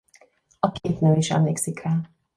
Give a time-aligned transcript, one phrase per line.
[0.59, 2.09] A két nő is emlékszik rá.